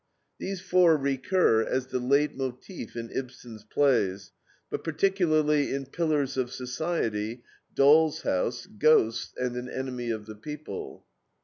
[0.39, 4.31] These four recur as the LEITMOTIF in Ibsen's plays,
[4.71, 7.43] but particularly in PILLARS OF SOCIETY,
[7.75, 11.05] DOLL'S HOUSE, GHOSTS, and AN ENEMY OF THE PEOPLE.